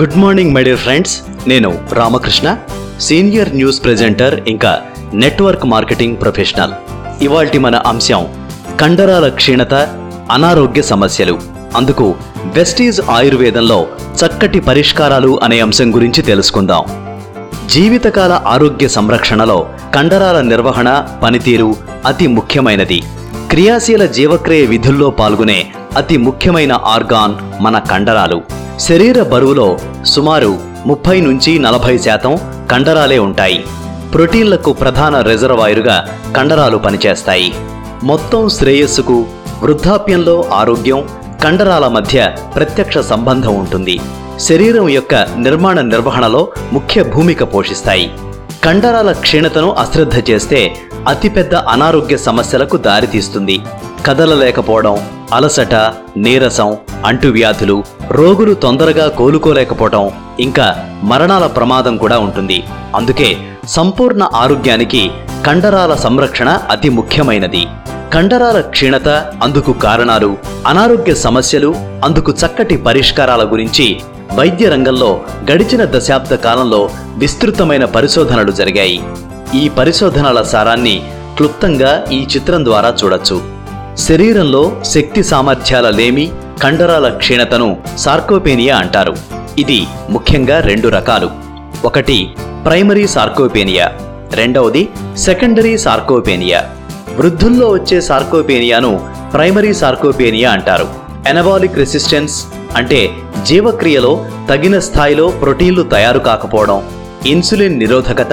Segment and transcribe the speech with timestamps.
[0.00, 2.56] Good morning my dear friends నేను Ramakrishna
[3.00, 4.80] senior news presenter ఇంకా
[5.14, 6.72] network marketing professional
[7.22, 8.26] ఇవాల్టి మన అంశం
[8.80, 9.74] కండరాల క్షీణత
[10.30, 11.38] అనారోగ్య సమస్యలు.
[11.76, 12.14] అందుకు
[12.44, 13.86] వెస్టీజ్ ఆయుర్వేదంలో
[14.20, 16.84] చక్కటి పరిష్కారాలు అనే అంశం గురించి తెలుసుకుందాం.
[17.68, 21.76] జీవితకాల ఆరోగ్య సంరక్షణలో కండరాల నిర్వహణ పనితీరు
[22.06, 23.02] అతి ముఖ్యమైనది.
[23.50, 25.66] క్రియాశీల జీవక్రియ విధుల్లో పాల్గొనే
[25.96, 28.55] అతి ముఖ్యమైన ఆర్గాన్ మన కండరాలు.
[28.80, 32.38] శరీర బరువులో సుమారు ముప్పై నుంచి నలభై శాతం
[32.70, 33.64] కండరాలే ఉంటాయి.
[34.14, 37.54] ప్రోటీన్లకు ప్రధాన రిజర్వాయరుగా కండరాలు పనిచేస్తాయి.
[38.04, 39.26] మొత్తం శ్రేయస్సుకు
[39.62, 41.08] వృద్ధాప్యంలో ఆరోగ్యం
[41.44, 44.00] కండరాల మధ్య ప్రత్యక్ష సంబంధం ఉంటుంది.
[44.40, 48.14] శరీరం యొక్క నిర్మాణ నిర్వహణలో ముఖ్య భూమిక పోషిస్తాయి.
[48.64, 50.74] కండరాల క్షీణతను అశ్రద్ధ చేస్తే
[51.08, 53.60] అతిపెద్ద అనారోగ్య సమస్యలకు దారితీస్తుంది.
[54.06, 54.98] కదలలేకపోవడం
[55.32, 55.74] అలసట
[56.16, 62.64] నీరసం అంటువ్యాధులు రోగులు తొందరగా కోలుకోలేకపోవటం ఇంకా మరణాల ప్రమాదం కూడా ఉంటుంది.
[62.96, 63.36] అందుకే
[63.68, 65.10] సంపూర్ణ ఆరోగ్యానికి
[65.46, 67.66] కండరాల సంరక్షణ అతి ముఖ్యమైనది.
[68.14, 69.08] కండరాల క్షీణత
[69.42, 70.36] అందుకు కారణాలు
[70.66, 74.00] అనారోగ్య సమస్యలు అందుకు చక్కటి పరిష్కారాల గురించి
[74.34, 75.20] వైద్య రంగంలో
[75.52, 79.02] గడిచిన దశాబ్ద కాలంలో విస్తృతమైన పరిశోధనలు జరిగాయి.
[79.54, 81.02] ఈ పరిశోధనల సారాన్ని
[81.36, 83.40] క్లుప్తంగా ఈ చిత్రం ద్వారా చూడొచ్చు.
[83.96, 89.14] శరీరంలో శక్తి సామర్థ్యాల లేమి కండరాల క్షీణతను సార్కోపేనియా అంటారు.
[89.58, 91.30] ఇది ముఖ్యంగా రెండు రకాలు.
[91.84, 92.34] ఒకటి
[92.66, 93.86] ప్రైమరీ సార్కోపేనియా.
[94.32, 96.60] రెండవది సెకండరీ సార్కోపేనియా.
[97.18, 99.00] వృద్ధుల్లో వచ్చే సార్కోపేనియాను
[99.32, 100.86] ప్రైమరీ సార్కోపేనియా అంటారు.
[101.28, 102.46] ఎనబాలిక్ రెసిస్టెన్స్
[102.76, 103.10] అంటే
[103.46, 106.82] జీవక్రియలో తగిన స్థాయిలో ప్రోటీన్లు తయారు కాకపోవడం
[107.26, 108.32] ఇన్సులిన్ నిరోధకత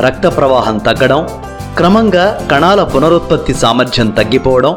[0.00, 1.28] రక్త ప్రవాహం తగ్గడం
[1.76, 4.76] క్రమంగా కణాల పునరుత్పత్తి సామర్థ్యం తగ్గిపోవడం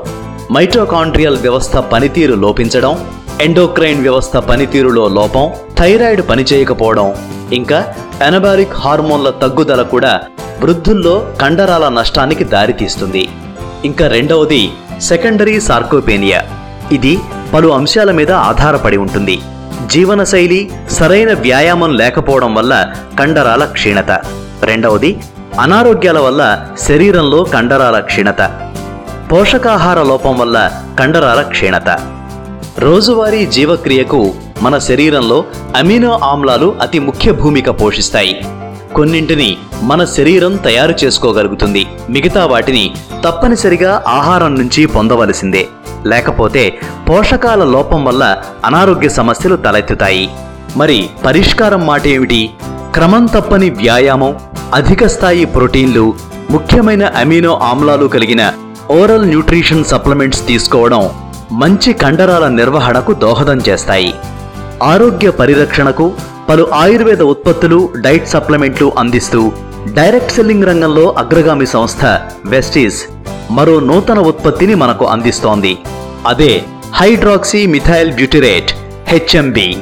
[0.51, 3.05] మైటోకాండ్రియల్ వ్యవస్థ పనితీరు లోపించడం
[3.41, 7.15] ఎండోక్రైన్ వ్యవస్థ పనితీరులో లోపం థైరాయిడ్ పనిచేయకపోవడం
[7.53, 7.93] ఇంకా
[8.27, 10.22] ఎనబారిక్ హార్మోన్ల తగ్గుదల కూడా
[10.59, 13.29] వృద్ధుల్లో కండరాల నష్టానికి దారితీస్తుంది.
[13.85, 16.44] ఇంకా రెండవది సెకండరీ సార్కోపేనియా.
[16.91, 17.19] ఇది
[17.53, 19.39] పలు అంశాల మీద ఆధారపడి ఉంటుంది.
[19.88, 24.11] జీవనశైలి సరైన వ్యాయామం లేకపోవడం వల్ల కండరాల క్షీణత.
[24.63, 25.23] రెండవది
[25.59, 28.65] అనారోగ్యాల వల్ల శరీరంలో కండరాల క్షీణత.
[29.31, 31.90] పోషకాహార లోపం వల్ల కండరాల క్షీణత.
[32.80, 38.46] రోజువారీ జీవక్రియకు మన శరీరంలో అమినో ఆమ్లాలు అతి ముఖ్య భూమిక పోషిస్తాయి.
[38.96, 41.85] కొన్నింటిని మన శరీరం తయారు చేసుకోగలుగుతుంది.
[42.09, 42.91] మిగతా వాటిని
[43.24, 45.68] తప్పనిసరిగా ఆహారం నుంచి పొందవలసిందే.
[46.06, 50.30] లేకపోతే పోషకాల లోపం వల్ల అనారోగ్య సమస్యలు తలెత్తుతాయి.
[50.78, 52.50] మరి పరిష్కారం మాట ఏమిటి?
[52.96, 54.35] క్రమం తప్పని వ్యాయామం
[54.74, 56.14] అధిక స్థాయి ప్రోటీన్లు
[56.52, 58.53] ముఖ్యమైన అమినో ఆమ్లాలు కలిగిన
[58.94, 61.03] ఓరల్ న్యూట్రిషన్ సప్లిమెంట్స్ తీసుకోవడం
[61.62, 64.12] మంచి కండరాల నిర్వహణకు దోహదం చేస్తాయి.
[64.84, 66.06] ఆరోగ్య పరిరక్షణకు
[66.50, 69.41] పలు ఆయుర్వేద ఉత్పత్తులు డైట్ సప్లిమెంట్లు అందిస్తూ
[69.97, 72.06] డైరెక్ట్ సెల్లింగ్ రంగంలో అగ్రగామి సంస్థ
[72.46, 73.00] వెస్టీస్
[73.51, 75.73] మరో నూతన ఉత్పత్తిని మనకు అందిస్తోంది.
[76.28, 76.63] అదే
[77.00, 78.72] hydroxy methyl butyrate
[79.07, 79.78] HMB.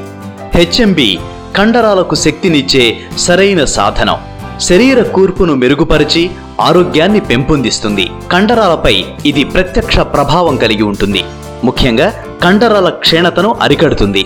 [0.56, 1.20] HMB
[1.58, 2.86] కండరాలకు శక్తినిచ్చే
[3.18, 4.33] సరైన సాధనం.
[4.68, 6.24] శరీర కూర్పును మెరుగుపరిచి
[6.62, 8.06] ఆరోగ్యాన్ని పెంపొందిస్తుంది.
[8.32, 11.22] కండరాలపై ఇది ప్రత్యక్ష ప్రభావం కలిగి ఉంటుంది.
[11.64, 12.08] ముఖ్యంగా
[12.44, 14.24] కండరాల క్షీణతను అరికడుతుంది.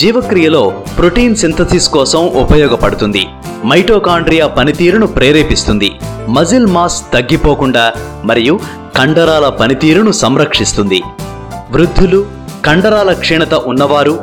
[0.00, 0.62] జీవక్రియలో
[0.98, 3.22] ప్రోటీన్ సింథసిస్ కోసం ఉపయోగపడుతుంది.
[3.70, 5.90] మైటోకాండ్రియా పనితీరును ప్రేరేపిస్తుంది.
[6.28, 7.84] మజిల్ మాస్ తగ్గిపోకుండా
[8.24, 8.54] మరియు
[8.98, 11.00] కండరాల పనితీరును సంరక్షిస్తుంది.
[11.70, 12.20] వృద్ధులు
[12.66, 14.14] కండరాల క్షీణత ఉన్నవారు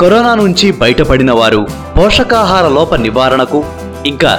[0.00, 1.62] కరోనా నుంచి బయటపడినవారు
[1.98, 3.60] పోషకాహార లోప నివారణకు
[4.06, 4.32] ఇంకా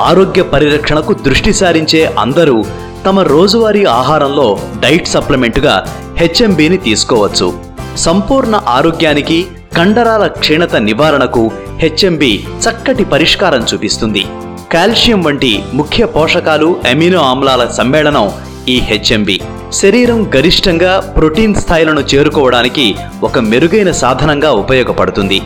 [0.00, 2.64] ఆరోగ్య పరిరక్షణకు దృష్టి సారించే అందరూ
[3.06, 7.52] తమ రోజువారీ ఆహారంలో డైట్ సప్లిమెంటుగా హెచ్ఎంబిని తీసుకోవచ్చు.
[7.96, 9.46] సంపూర్ణ ఆరోగ్యానికి
[9.76, 14.26] కండరాల క్షీణత నివారణకు హెచ్ఎంబి చక్కటి పరిష్కారం చూపిస్తుంది.
[14.72, 18.32] కాల్షియం వంటి ముఖ్య పోషకాలు అమినో ఆమ్లాల సమ్మేళనం
[18.68, 19.40] ఈ హెచ్ఎంబి.
[19.72, 25.42] శరీరం గరిష్టంగా ప్రోటీన్ స్థాయిలను చేరుకోవడానికి ఒక మెరుగైన సాధనంగా ఉపయోగపడుతుంది.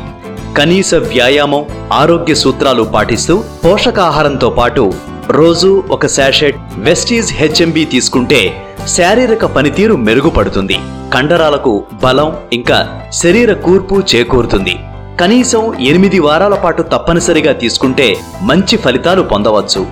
[0.56, 4.92] కనీస వ్యాయామం ఆరోగ్య సూత్రాలు పాటిస్తూ పోషకాహారంతో పాటు
[5.30, 8.40] రోజు ఒక శాషెట్ వెస్టీజ్ హెచ్ఎంబి తీసుకుంటే
[8.86, 10.78] శారీరక పనితీరు మెరుగుపడుతుంది.
[11.14, 14.74] కండరాలకు బలం ఇంకా శరీర కూర్పు చేకూరుతుంది.
[15.20, 19.82] కనీసం ఎనిమిది వారాల పాటు తప్పనిసరిగా తీసుకుంటే మంచి ఫలితాలు పొందవచ్చు.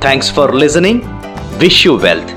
[0.00, 1.00] Thanks for listening
[1.58, 2.32] wish you wealth